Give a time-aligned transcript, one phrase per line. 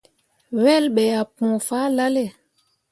[0.63, 2.23] Wel ɓe ah pũu fahlalle.